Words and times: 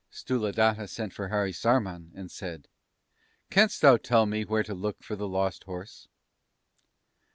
Sthuladatta 0.11 0.89
sent 0.89 1.13
for 1.13 1.27
Harisarman, 1.29 2.09
and 2.15 2.31
said: 2.31 2.67
"'Canst 3.51 3.81
thou 3.83 3.97
tell 3.97 4.25
me 4.25 4.43
where 4.43 4.63
to 4.63 4.73
look 4.73 5.03
for 5.03 5.15
the 5.15 5.27
lost 5.27 5.65
horse?' 5.65 6.07